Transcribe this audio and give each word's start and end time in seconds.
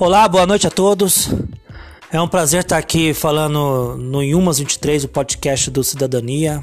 Olá, 0.00 0.28
boa 0.28 0.46
noite 0.46 0.64
a 0.64 0.70
todos. 0.70 1.28
É 2.12 2.20
um 2.20 2.28
prazer 2.28 2.60
estar 2.60 2.78
aqui 2.78 3.12
falando 3.12 3.96
no 3.98 4.22
Inhumas 4.22 4.60
23, 4.60 5.02
o 5.02 5.08
podcast 5.08 5.72
do 5.72 5.82
Cidadania. 5.82 6.62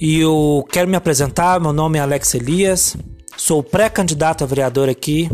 E 0.00 0.18
eu 0.18 0.66
quero 0.72 0.88
me 0.88 0.96
apresentar, 0.96 1.60
meu 1.60 1.70
nome 1.70 1.98
é 1.98 2.00
Alex 2.00 2.32
Elias, 2.32 2.96
sou 3.36 3.62
pré-candidato 3.62 4.42
a 4.42 4.46
vereador 4.46 4.88
aqui 4.88 5.30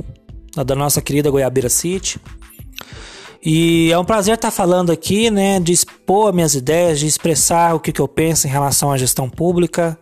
da 0.66 0.74
nossa 0.74 1.00
querida 1.00 1.30
Goiabira 1.30 1.68
City. 1.68 2.18
E 3.40 3.92
é 3.92 3.96
um 3.96 4.04
prazer 4.04 4.34
estar 4.34 4.50
falando 4.50 4.90
aqui, 4.90 5.30
né, 5.30 5.60
de 5.60 5.72
expor 5.72 6.32
minhas 6.32 6.56
ideias, 6.56 6.98
de 6.98 7.06
expressar 7.06 7.76
o 7.76 7.78
que, 7.78 7.92
que 7.92 8.00
eu 8.00 8.08
penso 8.08 8.48
em 8.48 8.50
relação 8.50 8.90
à 8.90 8.98
gestão 8.98 9.30
pública, 9.30 9.96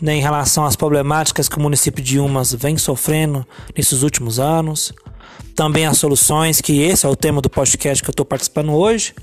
né, 0.00 0.14
em 0.14 0.20
relação 0.20 0.64
às 0.64 0.76
problemáticas 0.76 1.48
que 1.48 1.58
o 1.58 1.60
município 1.60 2.04
de 2.04 2.20
Umas 2.20 2.52
vem 2.54 2.78
sofrendo 2.78 3.44
nesses 3.76 4.04
últimos 4.04 4.38
anos. 4.38 4.94
Também 5.56 5.86
as 5.86 5.98
soluções, 5.98 6.60
que 6.60 6.82
esse 6.82 7.04
é 7.04 7.08
o 7.08 7.16
tema 7.16 7.40
do 7.40 7.50
podcast 7.50 8.02
que 8.02 8.08
eu 8.08 8.12
estou 8.12 8.26
participando 8.26 8.72
hoje. 8.72 9.14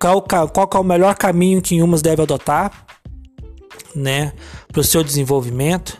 Qual, 0.00 0.22
qual 0.22 0.70
é 0.74 0.78
o 0.78 0.84
melhor 0.84 1.14
caminho 1.16 1.60
que 1.60 1.82
Umas 1.82 2.00
deve 2.00 2.22
adotar 2.22 2.86
né, 3.96 4.32
para 4.70 4.80
o 4.80 4.84
seu 4.84 5.02
desenvolvimento. 5.02 5.98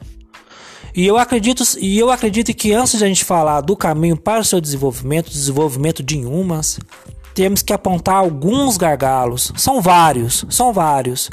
E 0.94 1.06
eu 1.06 1.18
acredito, 1.18 1.62
e 1.78 1.98
eu 1.98 2.10
acredito 2.10 2.54
que 2.54 2.72
antes 2.72 2.98
de 2.98 3.04
a 3.04 3.08
gente 3.08 3.24
falar 3.24 3.60
do 3.60 3.76
caminho 3.76 4.16
para 4.16 4.40
o 4.40 4.44
seu 4.44 4.60
desenvolvimento, 4.60 5.30
desenvolvimento 5.30 6.02
de 6.02 6.18
Inhumas, 6.18 6.78
temos 7.34 7.62
que 7.62 7.72
apontar 7.72 8.16
alguns 8.16 8.76
gargalos. 8.76 9.52
São 9.56 9.80
vários, 9.80 10.44
são 10.48 10.72
vários. 10.72 11.28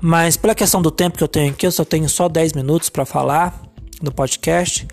Mas 0.00 0.36
pela 0.36 0.54
questão 0.54 0.82
do 0.82 0.90
tempo 0.90 1.16
que 1.16 1.24
eu 1.24 1.28
tenho 1.28 1.50
aqui, 1.50 1.66
eu 1.66 1.72
só 1.72 1.84
tenho 1.84 2.08
só 2.08 2.28
10 2.28 2.52
minutos 2.52 2.88
para 2.88 3.04
falar 3.04 3.60
no 4.00 4.12
podcast. 4.12 4.86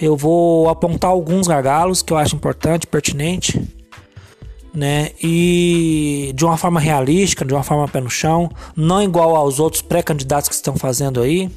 Eu 0.00 0.16
vou 0.16 0.68
apontar 0.68 1.10
alguns 1.10 1.46
gargalos 1.46 2.02
que 2.02 2.12
eu 2.12 2.16
acho 2.16 2.34
importante, 2.34 2.86
pertinente, 2.86 3.60
né? 4.74 5.10
E 5.22 6.32
de 6.34 6.44
uma 6.44 6.56
forma 6.56 6.80
realística, 6.80 7.44
de 7.44 7.52
uma 7.52 7.62
forma 7.62 7.86
pé 7.86 8.00
no 8.00 8.10
chão, 8.10 8.50
não 8.74 9.02
igual 9.02 9.36
aos 9.36 9.60
outros 9.60 9.82
pré-candidatos 9.82 10.48
que 10.48 10.54
estão 10.54 10.76
fazendo 10.76 11.20
aí 11.20 11.50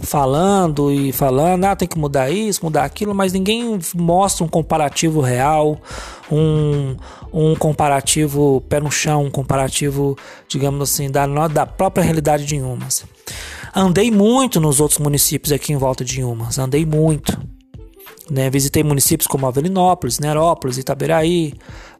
falando 0.00 0.92
e 0.92 1.12
falando, 1.12 1.64
ah, 1.64 1.76
tem 1.76 1.88
que 1.88 1.98
mudar 1.98 2.30
isso, 2.30 2.64
mudar 2.64 2.84
aquilo, 2.84 3.14
mas 3.14 3.32
ninguém 3.32 3.78
mostra 3.94 4.44
um 4.44 4.48
comparativo 4.48 5.20
real, 5.20 5.80
um, 6.30 6.96
um 7.32 7.54
comparativo 7.54 8.60
pé 8.68 8.78
no 8.80 8.90
chão, 8.90 9.24
um 9.24 9.30
comparativo, 9.30 10.16
digamos 10.48 10.90
assim, 10.90 11.10
da, 11.10 11.26
da 11.48 11.64
própria 11.64 12.04
realidade 12.04 12.44
de 12.44 12.56
Inhumas. 12.56 13.04
Andei 13.74 14.10
muito 14.10 14.60
nos 14.60 14.80
outros 14.80 14.98
municípios 14.98 15.52
aqui 15.52 15.72
em 15.72 15.76
volta 15.76 16.04
de 16.04 16.20
Inhumas, 16.20 16.58
andei 16.58 16.84
muito. 16.84 17.55
Né? 18.30 18.50
Visitei 18.50 18.82
municípios 18.82 19.26
como 19.26 19.46
Avelinópolis, 19.46 20.18
Nerópolis, 20.18 20.78
Itaberaí, 20.78 21.54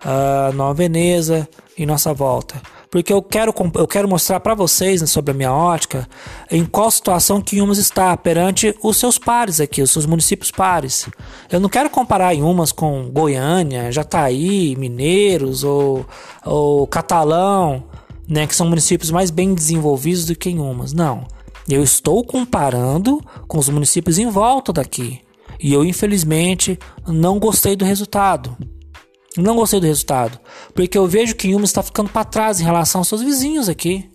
uh, 0.05 0.53
Nova 0.55 0.75
Veneza 0.75 1.49
e 1.77 1.87
nossa 1.87 2.13
volta 2.13 2.61
porque 2.91 3.13
eu 3.13 3.23
quero, 3.23 3.53
eu 3.75 3.87
quero 3.87 4.09
mostrar 4.09 4.41
para 4.41 4.55
vocês 4.55 5.01
né, 5.01 5.07
sobre 5.07 5.33
a 5.33 5.35
minha 5.35 5.53
ótica 5.53 6.09
em 6.51 6.65
qual 6.65 6.91
situação 6.91 7.41
que 7.41 7.57
Inhumas 7.57 7.79
está 7.79 8.17
perante 8.17 8.75
os 8.83 8.97
seus 8.97 9.19
pares 9.19 9.61
aqui, 9.61 9.83
os 9.83 9.91
seus 9.91 10.07
municípios 10.07 10.51
pares. 10.51 11.09
Eu 11.51 11.61
não 11.61 11.69
quero 11.69 11.91
comparar 11.91 12.35
Inhumas 12.35 12.73
com 12.73 13.11
Goiânia, 13.11 13.93
Jataí, 13.93 14.75
Mineiros 14.77 15.65
ou, 15.65 16.07
ou 16.45 16.87
Catalão, 16.87 17.85
né, 18.29 18.47
que 18.47 18.55
são 18.55 18.67
municípios 18.67 19.11
mais 19.11 19.31
bem 19.31 19.55
desenvolvidos 19.55 20.25
do 20.25 20.35
que 20.35 20.51
Inhumas. 20.51 20.93
Não. 20.93 21.27
Eu 21.69 21.83
estou 21.83 22.25
comparando 22.25 23.21
com 23.49 23.59
os 23.59 23.69
municípios 23.69 24.19
em 24.19 24.31
volta 24.31 24.73
daqui. 24.73 25.21
E 25.61 25.73
eu, 25.73 25.85
infelizmente, 25.85 26.79
não 27.07 27.39
gostei 27.39 27.77
do 27.77 27.85
resultado. 27.85 28.57
Não 29.37 29.57
gostei 29.57 29.79
do 29.81 29.87
resultado, 29.87 30.39
porque 30.75 30.97
eu 30.97 31.07
vejo 31.07 31.37
que 31.37 31.49
Yuma 31.49 31.67
está 31.67 31.83
ficando 31.83 32.09
para 32.09 32.25
trás 32.25 32.59
em 32.59 32.65
relação 32.65 33.01
aos 33.01 33.09
seus 33.09 33.21
vizinhos 33.21 33.69
aqui. 33.69 34.09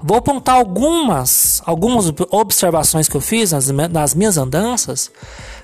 Vou 0.00 0.16
apontar 0.16 0.56
algumas, 0.56 1.60
algumas 1.66 2.12
observações 2.30 3.08
que 3.08 3.16
eu 3.16 3.20
fiz 3.20 3.52
nas, 3.52 3.68
nas 3.68 4.14
minhas 4.14 4.38
andanças, 4.38 5.10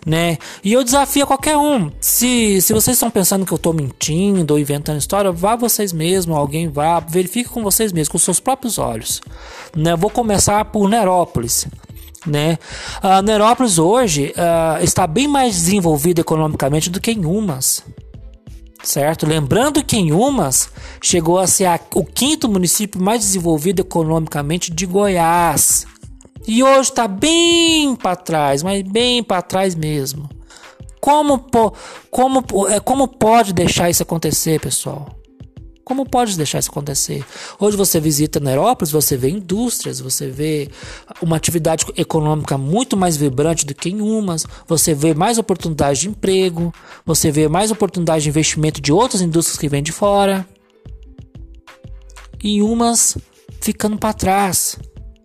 né? 0.05 0.37
E 0.63 0.73
eu 0.73 0.85
desafio 0.85 1.25
a 1.25 1.27
qualquer 1.27 1.57
um. 1.57 1.91
Se, 2.01 2.61
se 2.61 2.73
vocês 2.73 2.97
estão 2.97 3.11
pensando 3.11 3.47
que 3.47 3.53
eu 3.53 3.57
estou 3.57 3.73
mentindo 3.73 4.53
ou 4.53 4.61
inventando 4.61 4.99
história, 4.99 5.33
vá 5.33 5.57
vocês 5.57 5.93
mesmos, 5.93 6.37
alguém 6.37 6.69
vá, 6.69 7.01
verifique 7.01 7.49
com 7.49 7.63
vocês 7.63 7.93
mesmos, 7.93 8.09
com 8.11 8.19
seus 8.19 8.41
próprios 8.41 8.79
olhos. 8.79 9.21
Né? 9.75 9.97
Vou 9.97 10.11
começar 10.11 10.65
por 10.67 10.89
Nerópolis. 10.89 11.67
Né? 12.27 12.59
A 13.03 13.23
Nerópolis 13.23 13.79
hoje 13.79 14.35
uh, 14.37 14.83
está 14.83 15.07
bem 15.07 15.29
mais 15.29 15.55
desenvolvida 15.55 16.21
economicamente 16.21 16.91
do 16.91 17.01
que 17.01 17.13
em 17.13 17.25
Umas 17.25 17.85
certo? 18.83 19.27
Lembrando 19.27 19.85
que 19.85 19.97
em 19.97 20.13
Umas 20.13 20.71
chegou 21.01 21.39
a 21.39 21.47
ser 21.47 21.67
a, 21.67 21.79
o 21.95 22.05
quinto 22.05 22.49
município 22.49 23.01
mais 23.01 23.21
desenvolvido 23.21 23.81
economicamente 23.81 24.73
de 24.73 24.87
Goiás. 24.87 25.87
E 26.47 26.63
hoje 26.63 26.91
está 26.91 27.07
bem 27.07 27.95
para 27.95 28.17
trás, 28.17 28.63
mas 28.63 28.83
bem 28.83 29.23
para 29.23 29.43
trás 29.43 29.75
mesmo. 29.75 30.29
Como, 31.01 31.45
como, 32.11 32.45
é, 32.69 32.81
como 32.81 33.07
pode 33.07 33.53
deixar 33.53 33.91
isso 33.91 34.03
acontecer, 34.03 34.61
pessoal? 34.61 35.18
Como 35.89 36.05
pode 36.05 36.37
deixar 36.37 36.59
isso 36.59 36.69
acontecer? 36.69 37.25
Hoje 37.59 37.75
você 37.75 37.99
visita 37.99 38.39
Nerópolis, 38.39 38.93
você 38.93 39.17
vê 39.17 39.31
indústrias, 39.31 40.01
você 40.01 40.29
vê 40.29 40.69
uma 41.23 41.35
atividade 41.35 41.87
econômica 41.97 42.59
muito 42.59 42.95
mais 42.95 43.17
vibrante 43.17 43.65
do 43.65 43.75
que 43.75 43.89
em 43.89 44.03
umas, 44.03 44.47
você 44.67 44.93
vê 44.93 45.15
mais 45.15 45.39
oportunidades 45.39 46.03
de 46.03 46.11
emprego, 46.11 46.75
você 47.07 47.31
vê 47.31 47.49
mais 47.49 47.71
oportunidades 47.71 48.25
de 48.25 48.29
investimento 48.29 48.83
de 48.83 48.93
outras 48.93 49.23
indústrias 49.23 49.59
que 49.59 49.67
vêm 49.67 49.83
de 49.83 49.91
fora. 49.91 50.47
E 52.45 52.61
umas 52.61 53.17
ficando 53.59 53.97
para 53.97 54.13
trás. 54.13 54.79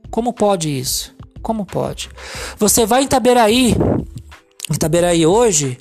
Como 0.10 0.32
pode 0.32 0.70
isso? 0.70 1.14
Como 1.42 1.66
pode? 1.66 2.10
Você 2.58 2.86
vai 2.86 3.02
em 3.02 3.06
Itaberaí. 3.06 3.76
Itaberaí 4.74 5.26
hoje 5.26 5.78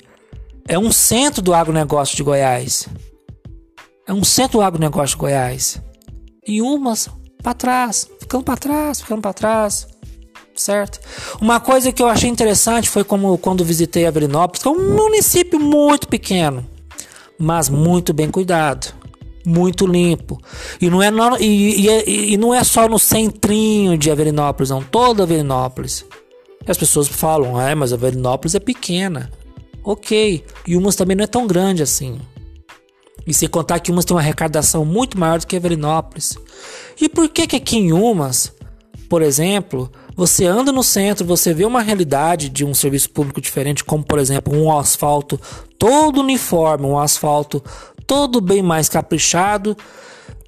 é 0.67 0.77
um 0.77 0.91
centro 0.91 1.41
do 1.41 1.53
agronegócio 1.53 2.17
de 2.17 2.23
Goiás. 2.23 2.89
É 4.05 4.11
um 4.11 4.23
centro 4.23 4.61
agronegócio 4.61 5.15
de 5.15 5.21
Goiás. 5.21 5.81
E 6.45 6.61
umas 6.61 7.09
para 7.41 7.53
trás, 7.53 8.09
ficando 8.19 8.43
para 8.43 8.57
trás, 8.57 9.01
ficando 9.01 9.21
para 9.21 9.33
trás. 9.33 9.87
Certo? 10.55 10.99
Uma 11.41 11.59
coisa 11.59 11.91
que 11.91 12.01
eu 12.01 12.07
achei 12.07 12.29
interessante 12.29 12.89
foi 12.89 13.03
como 13.03 13.37
quando 13.37 13.63
visitei 13.65 14.05
Avelinópolis, 14.05 14.61
que 14.61 14.67
é 14.67 14.71
um 14.71 14.95
município 14.95 15.59
muito 15.59 16.07
pequeno, 16.07 16.65
mas 17.39 17.69
muito 17.69 18.13
bem 18.13 18.29
cuidado, 18.29 18.93
muito 19.45 19.87
limpo. 19.87 20.39
E 20.79 20.89
não 20.89 21.01
é, 21.01 21.09
no, 21.09 21.37
e, 21.39 21.87
e, 21.87 22.33
e 22.33 22.37
não 22.37 22.53
é 22.53 22.63
só 22.63 22.87
no 22.87 22.99
centrinho 22.99 23.97
de 23.97 24.11
Avelinópolis, 24.11 24.69
não, 24.69 24.83
toda 24.83 25.23
Avelinópolis. 25.23 26.05
E 26.67 26.69
as 26.69 26.77
pessoas 26.77 27.07
falam, 27.07 27.57
ah, 27.57 27.75
mas 27.75 27.91
Avelinópolis 27.91 28.53
é 28.53 28.59
pequena. 28.59 29.31
Ok, 29.83 30.45
e 30.67 30.77
umas 30.77 30.95
também 30.95 31.17
não 31.17 31.23
é 31.23 31.27
tão 31.27 31.47
grande 31.47 31.81
assim. 31.81 32.19
E 33.25 33.33
sem 33.33 33.47
contar 33.47 33.79
que 33.79 33.91
Umas 33.91 34.05
tem 34.05 34.15
uma 34.15 34.21
arrecadação 34.21 34.83
muito 34.83 35.17
maior 35.17 35.39
do 35.39 35.47
que 35.47 35.59
Velinópolis. 35.59 36.37
E 36.99 37.07
por 37.07 37.29
que 37.29 37.47
que 37.47 37.55
aqui 37.55 37.77
em 37.77 37.93
Umas, 37.93 38.51
por 39.09 39.21
exemplo, 39.21 39.91
você 40.15 40.45
anda 40.45 40.71
no 40.71 40.83
centro, 40.83 41.25
você 41.25 41.53
vê 41.53 41.65
uma 41.65 41.81
realidade 41.81 42.49
de 42.49 42.65
um 42.65 42.73
serviço 42.73 43.09
público 43.09 43.39
diferente, 43.39 43.83
como 43.83 44.03
por 44.03 44.19
exemplo 44.19 44.55
um 44.55 44.75
asfalto 44.77 45.39
todo 45.77 46.21
uniforme, 46.21 46.85
um 46.85 46.97
asfalto 46.97 47.63
todo 48.05 48.41
bem 48.41 48.61
mais 48.61 48.89
caprichado. 48.89 49.77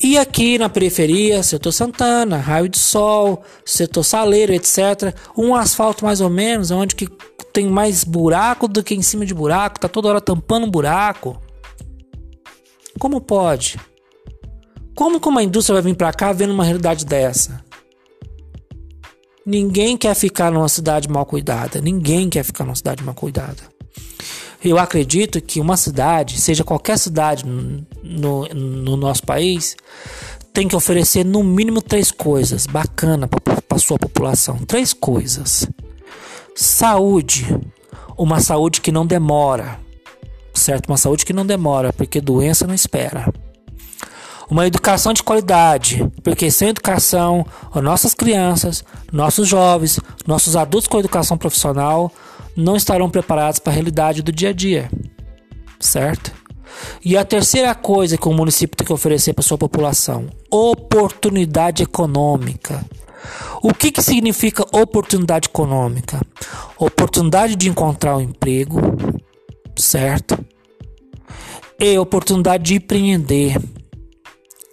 E 0.02 0.18
aqui 0.18 0.58
na 0.58 0.68
periferia, 0.68 1.42
setor 1.42 1.72
Santana, 1.72 2.38
Raio 2.38 2.68
de 2.68 2.78
Sol, 2.78 3.42
setor 3.64 4.04
Saleiro, 4.04 4.54
etc. 4.54 5.16
Um 5.38 5.56
asfalto 5.56 6.04
mais 6.04 6.20
ou 6.20 6.30
menos, 6.30 6.70
onde 6.70 6.96
que 6.96 7.08
tem 7.54 7.68
mais 7.68 8.04
buraco 8.04 8.68
do 8.68 8.84
que 8.84 8.94
em 8.94 9.02
cima 9.02 9.26
de 9.26 9.34
buraco, 9.34 9.80
tá 9.80 9.88
toda 9.88 10.10
hora 10.10 10.22
tampando 10.22 10.66
um 10.66 10.70
buraco. 10.70 11.42
Como 13.00 13.20
pode? 13.20 13.78
Como 14.96 15.20
que 15.20 15.28
uma 15.28 15.44
indústria 15.44 15.82
vai 15.82 15.92
vir 15.92 15.98
para 15.98 16.14
cá 16.14 16.32
vendo 16.32 16.54
uma 16.54 16.64
realidade 16.64 17.06
dessa? 17.06 17.64
Ninguém 19.46 19.98
quer 19.98 20.16
ficar 20.16 20.52
numa 20.52 20.70
cidade 20.70 21.10
mal 21.10 21.26
cuidada. 21.26 21.82
Ninguém 21.82 22.30
quer 22.30 22.44
ficar 22.44 22.64
numa 22.64 22.76
cidade 22.76 23.04
mal 23.04 23.14
cuidada. 23.14 23.64
Eu 24.64 24.80
acredito 24.80 25.40
que 25.42 25.60
uma 25.60 25.78
cidade, 25.78 26.42
seja 26.42 26.64
qualquer 26.64 26.98
cidade 26.98 27.46
no, 27.46 28.48
no 28.48 28.98
nosso 28.98 29.24
país, 29.24 29.76
tem 30.52 30.68
que 30.68 30.76
oferecer 30.76 31.24
no 31.24 31.44
mínimo 31.44 31.82
três 31.82 32.10
coisas 32.10 32.66
bacanas 32.66 33.30
para 33.68 33.78
sua 33.78 34.00
população. 34.00 34.58
Três 34.60 34.94
coisas: 34.94 35.68
saúde, 36.56 37.46
uma 38.18 38.40
saúde 38.40 38.82
que 38.82 38.92
não 38.92 39.06
demora 39.06 39.85
certo? 40.66 40.88
Uma 40.88 40.98
saúde 40.98 41.26
que 41.26 41.34
não 41.34 41.46
demora, 41.46 41.94
porque 41.94 42.20
doença 42.20 42.66
não 42.66 42.74
espera. 42.74 43.32
Uma 44.50 44.66
educação 44.66 45.14
de 45.14 45.24
qualidade, 45.24 46.08
porque 46.24 46.50
sem 46.52 46.70
educação, 46.70 47.46
nossas 47.76 48.14
crianças, 48.14 48.84
nossos 49.12 49.48
jovens, 49.48 50.00
nossos 50.26 50.56
adultos 50.56 50.88
com 50.88 51.00
educação 51.00 51.38
profissional 51.38 52.12
não 52.56 52.76
estarão 52.76 53.10
preparados 53.10 53.60
para 53.60 53.72
a 53.72 53.74
realidade 53.74 54.22
do 54.22 54.32
dia 54.32 54.50
a 54.50 54.54
dia, 54.54 54.90
certo? 55.80 56.32
E 57.04 57.16
a 57.16 57.24
terceira 57.24 57.74
coisa 57.74 58.18
que 58.18 58.28
o 58.28 58.34
município 58.34 58.76
tem 58.76 58.86
que 58.86 58.94
oferecer 58.94 59.34
para 59.34 59.44
sua 59.44 59.58
população: 59.58 60.28
oportunidade 60.52 61.84
econômica. 61.84 62.84
O 63.64 63.74
que, 63.74 63.92
que 63.92 64.02
significa 64.02 64.64
oportunidade 64.72 65.48
econômica? 65.48 66.22
Oportunidade 66.78 67.56
de 67.56 67.70
encontrar 67.70 68.18
um 68.18 68.22
emprego, 68.22 68.80
certo? 69.76 70.38
E 71.80 71.98
oportunidade 71.98 72.64
de 72.64 72.76
empreender 72.76 73.58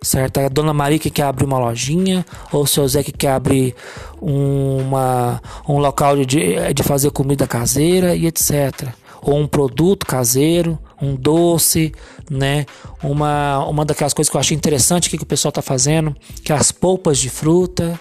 certo? 0.03 0.39
A 0.39 0.49
dona 0.49 0.75
Maria 0.75 0.99
que 0.99 1.11
quer 1.11 1.25
abrir 1.25 1.45
uma 1.45 1.59
lojinha, 1.59 2.27
ou 2.53 2.63
o 2.63 2.67
seu 2.67 2.87
Zé 2.87 3.03
que 3.03 3.13
quer 3.13 3.33
abrir 3.33 3.75
uma, 4.21 5.41
um 5.69 5.79
local 5.79 6.17
de, 6.17 6.73
de 6.75 6.83
fazer 6.83 7.11
comida 7.11 7.47
caseira 7.47 8.15
e 8.15 8.27
etc. 8.27 8.89
Ou 9.23 9.39
um 9.39 9.47
produto 9.47 10.05
caseiro, 10.05 10.79
um 11.01 11.15
doce, 11.15 11.93
né? 12.29 12.67
Uma, 13.03 13.65
uma 13.67 13.85
daquelas 13.85 14.13
coisas 14.13 14.29
que 14.29 14.37
eu 14.37 14.41
achei 14.41 14.57
interessante 14.57 15.09
que, 15.09 15.17
que 15.17 15.23
o 15.23 15.27
pessoal 15.27 15.51
está 15.51 15.63
fazendo, 15.63 16.15
que 16.45 16.53
é 16.53 16.57
as 16.57 16.73
polpas 16.73 17.19
de 17.19 17.31
fruta, 17.31 17.99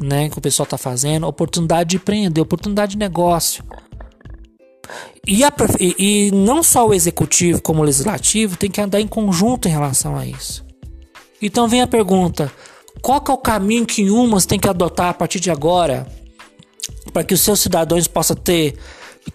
né? 0.00 0.28
Que 0.28 0.38
o 0.38 0.40
pessoal 0.40 0.64
está 0.64 0.76
fazendo, 0.76 1.26
oportunidade 1.26 1.90
de 1.90 1.96
empreender, 1.96 2.40
oportunidade 2.40 2.92
de 2.92 2.98
negócio. 2.98 3.64
E, 5.26 5.44
a, 5.44 5.52
e, 5.78 6.28
e 6.28 6.30
não 6.32 6.62
só 6.62 6.86
o 6.88 6.94
executivo 6.94 7.60
como 7.62 7.80
o 7.80 7.84
legislativo 7.84 8.56
tem 8.56 8.70
que 8.70 8.80
andar 8.80 9.00
em 9.00 9.06
conjunto 9.06 9.68
em 9.68 9.70
relação 9.70 10.16
a 10.16 10.26
isso. 10.26 10.64
Então 11.40 11.68
vem 11.68 11.82
a 11.82 11.86
pergunta: 11.86 12.52
qual 13.00 13.22
é 13.28 13.32
o 13.32 13.38
caminho 13.38 13.86
que 13.86 14.10
Umas 14.10 14.46
tem 14.46 14.58
que 14.58 14.68
adotar 14.68 15.08
a 15.08 15.14
partir 15.14 15.40
de 15.40 15.50
agora 15.50 16.06
para 17.12 17.24
que 17.24 17.34
os 17.34 17.40
seus 17.40 17.60
cidadãos 17.60 18.06
possam 18.06 18.36
ter 18.36 18.76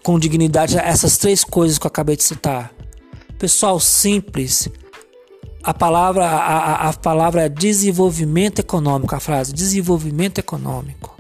com 0.04 0.20
dignidade 0.20 0.78
essas 0.78 1.18
três 1.18 1.44
coisas 1.44 1.78
que 1.78 1.86
eu 1.86 1.90
acabei 1.90 2.16
de 2.16 2.24
citar? 2.24 2.72
Pessoal, 3.38 3.80
simples. 3.80 4.70
A 5.64 5.74
palavra, 5.74 6.26
a, 6.26 6.58
a, 6.58 6.90
a 6.90 6.94
palavra 6.94 7.46
é 7.46 7.50
desenvolvimento 7.50 8.60
econômico, 8.60 9.16
a 9.16 9.20
frase 9.20 9.52
desenvolvimento 9.52 10.38
econômico. 10.38 11.15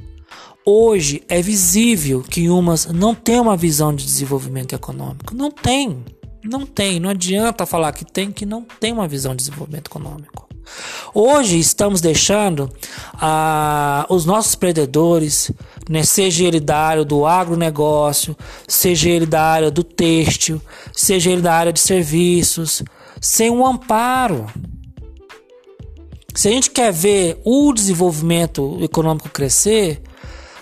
Hoje 0.67 1.21
é 1.29 1.43
visível 1.43 2.23
que 2.23 2.49
Umas 2.49 2.87
não 2.87 3.13
tem 3.13 3.39
uma 3.39 3.55
visão 3.55 3.93
de 3.93 4.03
desenvolvimento 4.03 4.73
econômico. 4.73 5.35
Não 5.35 5.51
tem. 5.51 6.03
Não 6.43 6.65
tem. 6.65 6.99
Não 6.99 7.11
adianta 7.11 7.67
falar 7.67 7.91
que 7.91 8.03
tem, 8.03 8.31
que 8.31 8.47
não 8.47 8.65
tem 8.79 8.91
uma 8.91 9.07
visão 9.07 9.35
de 9.35 9.43
desenvolvimento 9.43 9.91
econômico. 9.91 10.49
Hoje 11.13 11.59
estamos 11.59 12.01
deixando 12.01 12.67
ah, 13.13 14.07
os 14.09 14.25
nossos 14.25 14.55
predadores, 14.55 15.51
né, 15.87 16.01
seja 16.01 16.45
ele 16.45 16.59
da 16.59 16.77
área 16.77 17.05
do 17.05 17.27
agronegócio, 17.27 18.35
seja 18.67 19.07
ele 19.11 19.27
da 19.27 19.43
área 19.43 19.69
do 19.69 19.83
têxtil, 19.83 20.59
seja 20.91 21.29
ele 21.29 21.43
da 21.43 21.53
área 21.53 21.71
de 21.71 21.79
serviços, 21.79 22.81
sem 23.21 23.51
um 23.51 23.63
amparo. 23.63 24.47
Se 26.33 26.47
a 26.47 26.51
gente 26.51 26.71
quer 26.71 26.91
ver 26.91 27.39
o 27.45 27.71
desenvolvimento 27.71 28.79
econômico 28.81 29.29
crescer, 29.29 30.01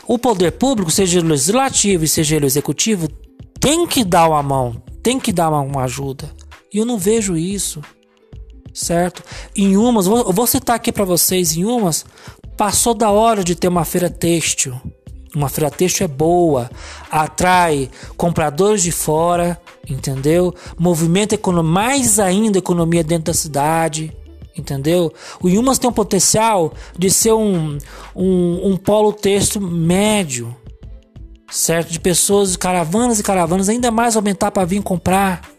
o 0.07 0.17
poder 0.17 0.51
público, 0.53 0.91
seja 0.91 1.19
ele 1.19 1.29
legislativo 1.29 2.03
e 2.03 2.07
seja 2.07 2.35
ele 2.35 2.45
executivo, 2.45 3.07
tem 3.59 3.87
que 3.87 4.03
dar 4.03 4.27
uma 4.27 4.43
mão, 4.43 4.81
tem 5.01 5.19
que 5.19 5.31
dar 5.31 5.49
uma, 5.49 5.83
ajuda. 5.83 6.29
E 6.73 6.77
eu 6.77 6.85
não 6.85 6.97
vejo 6.97 7.37
isso 7.37 7.81
certo? 8.73 9.23
Em 9.55 9.77
umas, 9.77 10.07
vou, 10.07 10.33
vou 10.33 10.47
citar 10.47 10.75
aqui 10.75 10.91
para 10.91 11.05
vocês, 11.05 11.55
em 11.55 11.63
umas, 11.63 12.05
passou 12.57 12.93
da 12.93 13.11
hora 13.11 13.43
de 13.43 13.55
ter 13.55 13.67
uma 13.67 13.85
feira 13.85 14.09
têxtil. 14.09 14.73
Uma 15.35 15.49
feira 15.49 15.71
têxtil 15.71 16.05
é 16.05 16.07
boa, 16.07 16.69
atrai 17.09 17.89
compradores 18.15 18.83
de 18.83 18.91
fora, 18.91 19.59
entendeu? 19.89 20.53
Movimenta 20.77 21.37
mais 21.63 22.19
ainda 22.19 22.59
economia 22.59 23.03
dentro 23.03 23.25
da 23.25 23.33
cidade, 23.33 24.15
entendeu? 24.57 25.13
O 25.41 25.49
Yumas 25.49 25.79
tem 25.79 25.89
o 25.89 25.93
potencial 25.93 26.73
de 26.97 27.09
ser 27.09 27.33
um, 27.33 27.77
um, 28.15 28.71
um 28.71 28.77
polo 28.77 29.11
têxtil 29.13 29.61
médio, 29.61 30.55
certo? 31.49 31.91
De 31.91 31.99
pessoas, 31.99 32.55
caravanas 32.55 33.19
e 33.19 33.23
caravanas, 33.23 33.69
ainda 33.69 33.91
mais 33.91 34.15
aumentar 34.15 34.51
para 34.51 34.65
vir 34.65 34.81
comprar, 34.81 35.49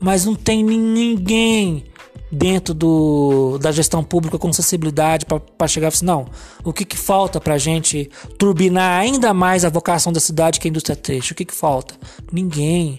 mas 0.00 0.24
não 0.24 0.34
tem 0.34 0.62
ninguém 0.62 1.84
dentro 2.30 2.74
do, 2.74 3.58
da 3.58 3.70
gestão 3.70 4.02
pública 4.02 4.38
com 4.38 4.52
sensibilidade 4.52 5.24
para 5.26 5.68
chegar 5.68 5.86
e 5.86 5.88
assim, 5.88 6.04
não, 6.04 6.26
o 6.64 6.72
que, 6.72 6.84
que 6.84 6.96
falta 6.96 7.40
para 7.40 7.54
a 7.54 7.58
gente 7.58 8.10
turbinar 8.38 9.00
ainda 9.00 9.32
mais 9.32 9.64
a 9.64 9.70
vocação 9.70 10.12
da 10.12 10.20
cidade 10.20 10.58
que 10.58 10.66
é 10.66 10.68
a 10.68 10.70
indústria 10.70 10.96
têxtil? 10.96 11.34
O 11.34 11.36
que, 11.36 11.44
que 11.44 11.54
falta? 11.54 11.94
Ninguém. 12.32 12.98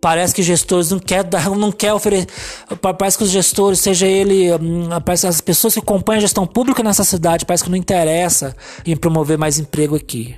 Parece 0.00 0.34
que 0.34 0.42
gestores 0.42 0.90
não 0.90 0.98
quer 0.98 1.22
dar, 1.22 1.50
não 1.50 1.70
quer 1.70 1.92
oferecer. 1.92 2.26
Parece 2.80 3.18
que 3.18 3.24
os 3.24 3.30
gestores, 3.30 3.80
seja 3.80 4.06
ele, 4.06 4.52
hum, 4.54 4.88
parece 5.04 5.22
que 5.22 5.28
as 5.28 5.40
pessoas 5.40 5.74
que 5.74 5.80
acompanham 5.80 6.18
a 6.18 6.22
gestão 6.22 6.46
pública 6.46 6.82
nessa 6.82 7.04
cidade, 7.04 7.44
parece 7.44 7.64
que 7.64 7.70
não 7.70 7.76
interessa 7.76 8.56
em 8.86 8.96
promover 8.96 9.36
mais 9.36 9.58
emprego 9.58 9.94
aqui. 9.94 10.34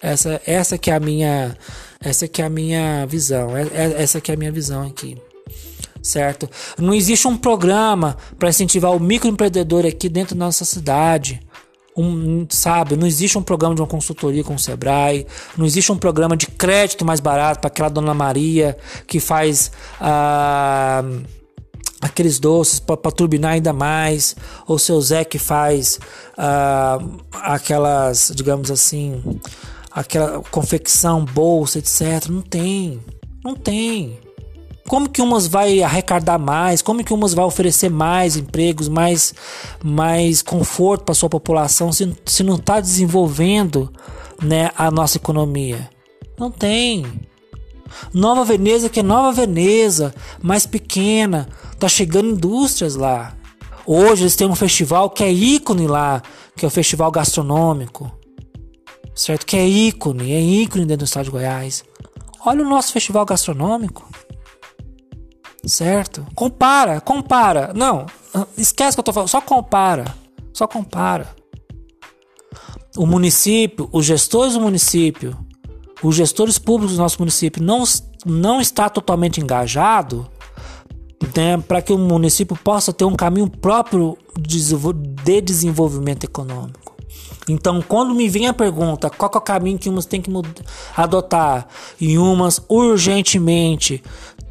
Essa, 0.00 0.40
essa 0.46 0.78
que 0.78 0.90
é 0.90 0.94
a 0.94 1.00
minha, 1.00 1.56
essa 2.00 2.26
que 2.26 2.40
é 2.40 2.46
a 2.46 2.50
minha 2.50 3.06
visão. 3.06 3.56
É, 3.56 3.62
é, 3.62 4.02
essa 4.02 4.20
que 4.20 4.30
é 4.30 4.34
a 4.34 4.38
minha 4.38 4.52
visão 4.52 4.86
aqui 4.86 5.16
certo? 6.02 6.50
Não 6.78 6.92
existe 6.92 7.28
um 7.28 7.36
programa 7.36 8.16
para 8.38 8.48
incentivar 8.48 8.90
o 8.90 8.98
microempreendedor 8.98 9.86
aqui 9.86 10.08
dentro 10.08 10.34
da 10.34 10.46
nossa 10.46 10.64
cidade. 10.64 11.40
Um, 11.94 12.46
sabe, 12.48 12.96
não 12.96 13.06
existe 13.06 13.36
um 13.36 13.42
programa 13.42 13.74
de 13.74 13.82
uma 13.82 13.86
consultoria 13.86 14.42
com 14.42 14.54
o 14.54 14.58
Sebrae, 14.58 15.26
não 15.58 15.66
existe 15.66 15.92
um 15.92 15.98
programa 15.98 16.34
de 16.34 16.46
crédito 16.46 17.04
mais 17.04 17.20
barato 17.20 17.60
para 17.60 17.68
aquela 17.68 17.90
dona 17.90 18.14
Maria 18.14 18.78
que 19.06 19.20
faz 19.20 19.70
ah, 20.00 21.04
aqueles 22.00 22.38
doces 22.38 22.80
para 22.80 22.96
turbinar 22.96 23.52
ainda 23.52 23.74
mais, 23.74 24.34
ou 24.66 24.78
seu 24.78 24.98
Zé 25.02 25.22
que 25.22 25.38
faz 25.38 26.00
ah, 26.38 26.98
aquelas, 27.32 28.32
digamos 28.34 28.70
assim, 28.70 29.22
aquela 29.90 30.40
confecção, 30.50 31.24
bolsa, 31.24 31.78
etc. 31.78 32.28
Não 32.28 32.40
tem, 32.40 33.00
não 33.44 33.54
tem. 33.54 34.18
Como 34.88 35.08
que 35.08 35.22
umas 35.22 35.46
vai 35.46 35.82
arrecadar 35.82 36.38
mais? 36.38 36.82
Como 36.82 37.04
que 37.04 37.14
umas 37.14 37.34
vai 37.34 37.44
oferecer 37.44 37.88
mais 37.88 38.36
empregos, 38.36 38.88
mais, 38.88 39.34
mais 39.82 40.42
conforto 40.42 41.04
para 41.04 41.14
sua 41.14 41.28
população 41.28 41.92
se, 41.92 42.12
se 42.26 42.42
não 42.42 42.56
está 42.56 42.80
desenvolvendo 42.80 43.92
né, 44.42 44.70
a 44.76 44.90
nossa 44.90 45.16
economia? 45.16 45.88
Não 46.38 46.50
tem. 46.50 47.06
Nova 48.12 48.44
Veneza, 48.44 48.88
que 48.88 49.00
é 49.00 49.02
Nova 49.02 49.32
Veneza, 49.32 50.14
mais 50.42 50.66
pequena, 50.66 51.48
tá 51.78 51.88
chegando 51.88 52.30
indústrias 52.30 52.96
lá. 52.96 53.34
Hoje 53.86 54.22
eles 54.22 54.36
têm 54.36 54.46
um 54.46 54.54
festival 54.54 55.10
que 55.10 55.22
é 55.22 55.32
ícone 55.32 55.86
lá, 55.86 56.22
que 56.56 56.64
é 56.64 56.68
o 56.68 56.70
Festival 56.70 57.10
Gastronômico. 57.10 58.10
Certo? 59.14 59.44
Que 59.44 59.56
é 59.56 59.68
ícone, 59.68 60.32
é 60.32 60.40
ícone 60.40 60.86
dentro 60.86 61.04
do 61.04 61.08
estado 61.08 61.26
de 61.26 61.30
Goiás. 61.30 61.84
Olha 62.44 62.64
o 62.64 62.68
nosso 62.68 62.92
festival 62.92 63.24
gastronômico. 63.24 64.08
Certo? 65.64 66.26
Compara, 66.34 67.00
compara. 67.00 67.72
Não, 67.74 68.06
esquece 68.56 68.96
que 68.96 69.00
eu 69.00 69.04
tô 69.04 69.12
falando, 69.12 69.28
só 69.28 69.40
compara. 69.40 70.14
Só 70.52 70.66
compara. 70.66 71.34
O 72.96 73.06
município, 73.06 73.88
os 73.92 74.04
gestores 74.04 74.54
do 74.54 74.60
município, 74.60 75.36
os 76.02 76.14
gestores 76.14 76.58
públicos 76.58 76.96
do 76.96 77.02
nosso 77.02 77.18
município 77.20 77.62
não, 77.62 77.84
não 78.26 78.60
está 78.60 78.90
totalmente 78.90 79.40
engajado 79.40 80.28
né, 81.36 81.56
para 81.56 81.80
que 81.80 81.92
o 81.92 81.98
município 81.98 82.56
possa 82.56 82.92
ter 82.92 83.04
um 83.04 83.14
caminho 83.14 83.48
próprio 83.48 84.18
de 84.36 85.40
desenvolvimento 85.40 86.24
econômico. 86.24 86.82
Então, 87.48 87.82
quando 87.82 88.14
me 88.14 88.28
vem 88.28 88.46
a 88.46 88.54
pergunta 88.54 89.10
qual 89.10 89.30
é 89.34 89.38
o 89.38 89.40
caminho 89.40 89.78
que 89.78 89.88
umas 89.88 90.06
tem 90.06 90.20
que 90.20 90.30
adotar 90.96 91.66
e 92.00 92.16
umas 92.16 92.60
urgentemente 92.68 94.02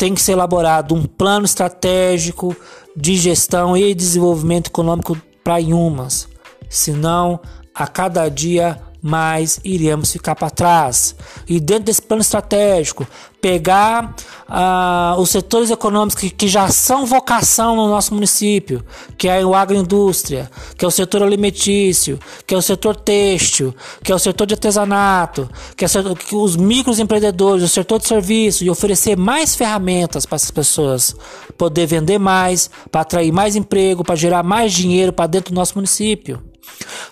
tem 0.02 0.16
que 0.16 0.22
ser 0.24 0.32
elaborado 0.32 0.96
um 0.96 1.06
plano 1.06 1.46
estratégico 1.46 2.58
de 2.96 3.16
gestão 3.18 3.78
e 3.78 3.94
desenvolvimento 3.94 4.66
econômico 4.66 5.16
para 5.44 5.62
Inhumas. 5.62 6.28
Senão, 6.68 7.40
a 7.72 7.86
cada 7.86 8.28
dia 8.28 8.82
mais 9.02 9.60
iremos 9.64 10.12
ficar 10.12 10.36
para 10.36 10.50
trás. 10.50 11.16
E 11.48 11.60
dentro 11.60 11.86
desse 11.86 12.02
plano 12.02 12.22
estratégico, 12.22 13.08
pegar 13.42 14.16
ah, 14.48 15.16
os 15.18 15.32
setores 15.32 15.72
econômicos 15.72 16.16
que, 16.16 16.30
que, 16.30 16.48
já 16.48 16.68
são 16.70 17.06
vocação 17.06 17.76
no 17.76 17.90
nosso 17.90 18.14
município, 18.14 18.86
que 19.18 19.28
é 19.28 19.44
o 19.44 19.56
agroindústria, 19.56 20.50
que 20.78 20.86
é 20.86 20.88
o 20.88 20.92
setor 20.92 21.24
alimentício, 21.24 22.20
que 22.46 22.54
é 22.54 22.58
o 22.58 22.62
setor 22.62 22.96
têxtil, 22.96 23.74
que 24.04 24.12
é 24.12 24.16
o 24.16 24.20
setor 24.20 24.46
de 24.46 24.54
artesanato, 24.54 25.50
que 25.76 25.84
é 25.84 25.88
que 26.28 26.36
os 26.36 26.56
microempreendedores, 26.56 27.64
o 27.64 27.68
setor 27.68 28.00
de 28.00 28.08
serviço, 28.08 28.64
e 28.64 28.70
oferecer 28.70 29.18
mais 29.18 29.56
ferramentas 29.56 30.26
para 30.26 30.36
essas 30.36 30.52
pessoas 30.52 31.16
poder 31.58 31.88
vender 31.88 32.20
mais, 32.20 32.70
para 32.92 33.02
atrair 33.02 33.32
mais 33.32 33.56
emprego, 33.56 34.04
para 34.04 34.16
gerar 34.16 34.44
mais 34.44 34.72
dinheiro 34.72 35.12
para 35.12 35.28
dentro 35.28 35.52
do 35.52 35.56
nosso 35.58 35.76
município. 35.76 36.42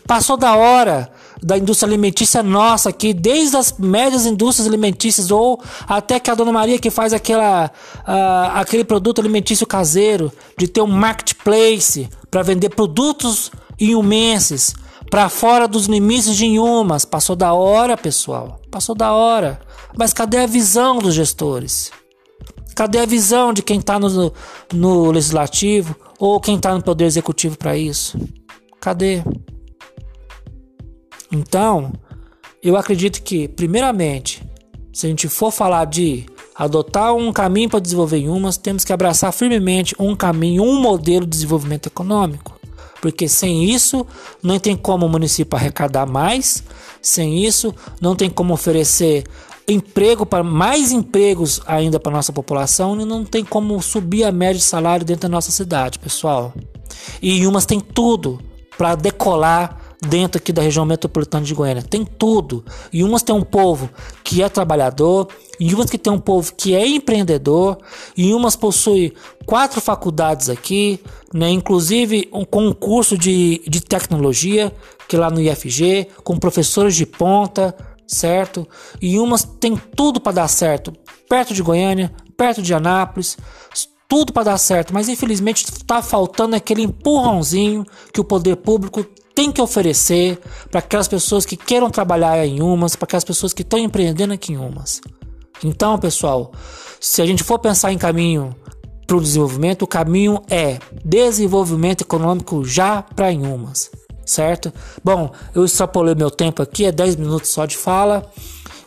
Passou 0.06 0.38
da 0.38 0.56
hora 0.56 1.12
da 1.42 1.58
indústria 1.58 1.88
alimentícia 1.88 2.44
nossa 2.44 2.90
aqui, 2.90 3.14
desde 3.14 3.58
as 3.58 3.74
médias 3.78 4.26
indústrias 4.26 4.68
alimentícias 4.68 5.32
ou 5.32 5.62
até 5.88 6.20
que 6.20 6.30
a 6.30 6.36
Dona 6.36 6.52
Maria 6.52 6.80
que 6.80 6.90
faz 6.90 7.14
aquela, 7.14 7.72
uh, 8.00 8.58
aquele 8.58 8.84
produto 8.84 9.20
alimentício 9.20 9.66
caseiro, 9.66 10.32
de 10.58 10.68
ter 10.68 10.82
um 10.82 10.88
marketplace 10.88 12.10
para 12.30 12.44
vender 12.44 12.70
produtos 12.70 13.52
inhumenses 13.80 14.74
para 15.10 15.28
fora 15.30 15.68
dos 15.68 15.88
limites 15.88 16.36
de 16.36 16.46
Inhumas. 16.46 17.06
Passou 17.06 17.36
da 17.36 17.54
hora, 17.54 17.98
pessoal. 17.98 18.60
Passou 18.70 18.94
da 18.94 19.14
hora. 19.14 19.60
Mas 19.98 20.14
cadê 20.14 20.38
a 20.38 20.46
visão 20.46 21.00
dos 21.00 21.16
gestores? 21.16 21.92
Cadê 22.76 23.00
a 23.00 23.06
visão 23.06 23.52
de 23.52 23.62
quem 23.62 23.80
está 23.80 24.00
no, 24.00 24.32
no 24.74 25.12
legislativo 25.12 25.96
ou 26.20 26.40
quem 26.40 26.56
está 26.56 26.74
no 26.74 26.84
poder 26.84 27.06
executivo 27.06 27.58
para 27.58 27.76
isso? 27.76 28.18
Cadê? 28.80 29.24
Então, 31.32 31.94
eu 32.62 32.76
acredito 32.76 33.22
que, 33.22 33.48
primeiramente, 33.48 34.44
se 34.92 35.06
a 35.06 35.10
gente 35.10 35.28
for 35.28 35.52
falar 35.52 35.86
de 35.86 36.26
adotar 36.56 37.14
um 37.14 37.32
caminho 37.32 37.70
para 37.70 37.80
desenvolver 37.80 38.18
Inhumas, 38.18 38.58
temos 38.58 38.84
que 38.84 38.92
abraçar 38.92 39.32
firmemente 39.32 39.96
um 39.98 40.16
caminho, 40.16 40.64
um 40.64 40.82
modelo 40.82 41.26
de 41.26 41.32
desenvolvimento 41.32 41.88
econômico. 41.88 42.60
Porque 43.02 43.30
sem 43.30 43.64
isso 43.64 44.06
não 44.44 44.60
tem 44.60 44.76
como 44.76 45.06
o 45.06 45.10
município 45.10 45.58
arrecadar 45.58 46.06
mais, 46.06 46.64
sem 47.02 47.46
isso 47.46 47.74
não 48.02 48.14
tem 48.14 48.30
como 48.30 48.54
oferecer 48.54 49.24
emprego 49.70 50.26
para 50.26 50.44
mais 50.44 50.92
empregos 50.92 51.62
ainda 51.66 52.00
para 52.00 52.12
nossa 52.12 52.34
população 52.34 53.00
e 53.00 53.06
não 53.06 53.24
tem 53.24 53.46
como 53.46 53.80
subir 53.82 54.24
a 54.24 54.32
média 54.32 54.56
de 54.56 54.64
salário 54.64 55.06
dentro 55.06 55.24
da 55.24 55.30
nossa 55.30 55.52
cidade, 55.52 56.00
pessoal. 56.00 56.54
E 57.22 57.46
umas 57.46 57.66
tem 57.66 57.80
tudo 57.80 58.40
para 58.78 58.96
decolar 58.96 59.89
dentro 60.02 60.38
aqui 60.38 60.54
da 60.54 60.62
região 60.62 60.86
metropolitana 60.86 61.46
de 61.46 61.54
Goiânia. 61.54 61.84
Tem 61.84 62.06
tudo. 62.06 62.64
E 62.92 63.04
umas 63.04 63.22
tem 63.22 63.36
um 63.36 63.44
povo 63.44 63.90
que 64.24 64.42
é 64.42 64.50
trabalhador, 64.50 65.28
e 65.60 65.74
umas 65.74 65.90
que 65.90 65.98
tem 65.98 66.12
um 66.12 66.20
povo 66.20 66.54
que 66.56 66.74
é 66.74 66.88
empreendedor, 66.88 67.78
e 68.16 68.34
umas 68.34 68.56
possui 68.56 69.14
quatro 69.46 69.82
faculdades 69.82 70.50
aqui, 70.50 71.00
né? 71.34 71.50
Inclusive 71.50 72.30
um, 72.32 72.46
com 72.46 72.68
um 72.68 72.74
curso 72.74 73.18
de, 73.18 73.62
de 73.68 73.82
tecnologia, 73.82 74.74
que 75.08 75.16
é 75.16 75.20
lá 75.20 75.30
no 75.30 75.42
IFG, 75.42 76.08
com 76.24 76.38
professores 76.38 76.96
de 76.96 77.06
ponta, 77.06 77.76
certo? 78.08 78.68
E 79.02 79.20
umas 79.20 79.44
tem 79.44 79.76
tudo 79.96 80.22
para 80.22 80.34
dar 80.34 80.48
certo, 80.48 80.94
perto 81.28 81.54
de 81.54 81.62
Goiânia, 81.62 82.14
perto 82.38 82.62
de 82.62 82.74
Anápolis, 82.74 83.38
tudo 84.08 84.34
para 84.34 84.46
dar 84.46 84.58
certo, 84.58 84.92
mas 84.92 85.08
infelizmente 85.08 85.64
está 85.66 86.02
faltando 86.02 86.56
aquele 86.56 86.82
empurrãozinho 86.82 87.86
que 88.12 88.20
o 88.20 88.24
poder 88.24 88.56
público 88.56 89.06
tem 89.40 89.54
que 89.54 89.62
oferecer 89.62 90.38
para 90.70 90.80
aquelas 90.80 91.08
pessoas 91.08 91.46
que 91.46 91.56
queiram 91.56 91.90
trabalhar 91.90 92.46
em 92.46 92.62
umas, 92.62 92.98
para 92.98 93.06
aquelas 93.06 93.24
pessoas 93.24 93.54
que 93.54 93.62
estão 93.62 93.80
empreendendo 93.80 94.34
aqui 94.34 94.52
em 94.52 94.58
umas. 94.58 95.00
Então, 95.64 95.98
pessoal, 95.98 96.52
se 97.00 97.22
a 97.22 97.26
gente 97.26 97.42
for 97.42 97.58
pensar 97.58 97.94
em 97.94 97.98
caminho 97.98 98.54
para 99.08 99.16
o 99.16 99.22
desenvolvimento, 99.22 99.84
o 99.84 99.88
caminho 99.88 100.42
é 100.50 100.78
desenvolvimento 101.06 102.02
econômico 102.02 102.66
já 102.66 103.02
para 103.02 103.32
Inhumas 103.32 103.90
certo? 104.26 104.74
Bom, 105.04 105.32
eu 105.56 105.64
extrapolei 105.64 106.14
meu 106.14 106.30
tempo 106.30 106.62
aqui, 106.62 106.86
é 106.86 106.92
10 106.92 107.16
minutos 107.16 107.50
só 107.50 107.66
de 107.66 107.78
fala. 107.78 108.30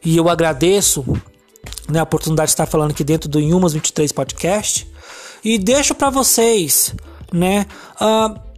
E 0.05 0.17
eu 0.17 0.29
agradeço 0.29 1.03
né, 1.89 1.99
a 1.99 2.05
oportunidade 2.05 2.49
de 2.49 2.53
estar 2.53 2.67
falando 2.67 2.93
aqui 2.93 3.03
dentro 3.03 3.29
do 3.29 3.41
Inhumas 3.41 3.73
23 3.73 4.13
Podcast. 4.13 4.87
E 5.43 5.59
deixo 5.59 5.97
para 5.97 6.11
vocês, 6.11 6.95
né? 7.33 7.67
Uh, 8.01 8.52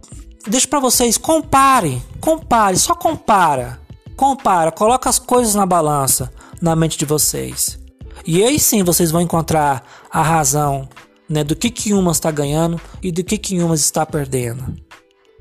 deixo 0.47 0.67
para 0.67 0.79
vocês, 0.79 1.17
compare, 1.17 2.01
compare, 2.19 2.77
só 2.77 2.95
compara. 2.95 3.79
Compara, 4.15 4.71
coloca 4.71 5.09
as 5.09 5.19
coisas 5.19 5.55
na 5.55 5.65
balança 5.65 6.31
na 6.61 6.75
mente 6.75 6.97
de 6.97 7.05
vocês. 7.05 7.77
E 8.25 8.43
aí 8.43 8.57
sim 8.59 8.83
vocês 8.83 9.11
vão 9.11 9.21
encontrar 9.21 9.83
a 10.09 10.21
razão 10.21 10.87
né, 11.27 11.43
do 11.43 11.55
que 11.55 11.69
que 11.69 11.93
Umas 11.93 12.17
está 12.17 12.31
ganhando 12.31 12.79
e 13.03 13.11
do 13.11 13.23
que 13.23 13.37
que 13.37 13.59
Umas 13.61 13.81
está 13.81 14.05
perdendo 14.05 14.84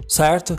certo? 0.08 0.56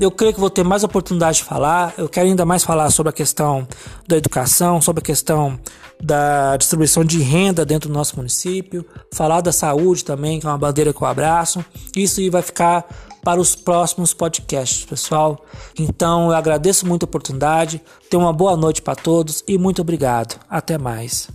eu 0.00 0.10
creio 0.10 0.34
que 0.34 0.40
vou 0.40 0.50
ter 0.50 0.64
mais 0.64 0.84
oportunidade 0.84 1.38
de 1.38 1.44
falar. 1.44 1.94
Eu 1.98 2.08
quero 2.08 2.28
ainda 2.28 2.44
mais 2.44 2.64
falar 2.64 2.90
sobre 2.90 3.10
a 3.10 3.12
questão 3.12 3.66
da 4.06 4.16
educação, 4.16 4.80
sobre 4.80 5.00
a 5.00 5.04
questão 5.04 5.58
da 6.00 6.56
distribuição 6.56 7.04
de 7.04 7.20
renda 7.20 7.64
dentro 7.64 7.88
do 7.88 7.94
nosso 7.94 8.16
município, 8.16 8.86
falar 9.12 9.40
da 9.40 9.52
saúde 9.52 10.04
também, 10.04 10.38
que 10.38 10.46
é 10.46 10.48
uma 10.48 10.58
bandeira 10.58 10.92
que 10.92 11.02
eu 11.02 11.06
abraço. 11.06 11.64
Isso 11.96 12.20
vai 12.30 12.42
ficar 12.42 12.86
para 13.22 13.40
os 13.40 13.54
próximos 13.54 14.14
podcasts, 14.14 14.84
pessoal. 14.84 15.44
Então 15.78 16.30
eu 16.30 16.36
agradeço 16.36 16.86
muito 16.86 17.02
a 17.02 17.06
oportunidade. 17.06 17.82
Tenha 18.08 18.22
uma 18.22 18.32
boa 18.32 18.56
noite 18.56 18.80
para 18.80 18.94
todos 18.94 19.42
e 19.46 19.58
muito 19.58 19.82
obrigado. 19.82 20.38
Até 20.48 20.78
mais. 20.78 21.28